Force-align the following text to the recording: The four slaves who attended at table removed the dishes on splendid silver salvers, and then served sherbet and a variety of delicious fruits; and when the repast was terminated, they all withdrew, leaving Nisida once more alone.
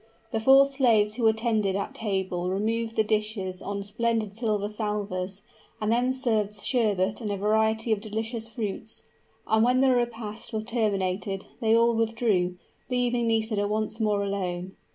The 0.31 0.39
four 0.39 0.65
slaves 0.65 1.13
who 1.17 1.27
attended 1.27 1.75
at 1.75 1.93
table 1.93 2.49
removed 2.49 2.95
the 2.95 3.03
dishes 3.03 3.61
on 3.61 3.83
splendid 3.83 4.35
silver 4.35 4.67
salvers, 4.67 5.43
and 5.79 5.91
then 5.91 6.11
served 6.11 6.53
sherbet 6.55 7.21
and 7.21 7.31
a 7.31 7.37
variety 7.37 7.91
of 7.91 8.01
delicious 8.01 8.47
fruits; 8.47 9.03
and 9.45 9.63
when 9.63 9.79
the 9.81 9.93
repast 9.93 10.53
was 10.53 10.63
terminated, 10.63 11.45
they 11.59 11.75
all 11.75 11.93
withdrew, 11.93 12.57
leaving 12.89 13.27
Nisida 13.27 13.67
once 13.67 13.99
more 13.99 14.23
alone. 14.23 14.71